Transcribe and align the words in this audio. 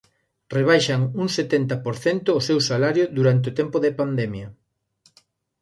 Rebaixan 0.53 1.03
un 1.23 1.27
setenta 1.37 1.75
por 1.85 1.95
cento 2.05 2.29
o 2.39 2.43
seu 2.47 2.59
salario 2.69 3.05
durante 3.17 3.47
o 3.51 3.55
tempo 3.59 3.77
de 3.83 3.95
pandemia. 3.99 4.47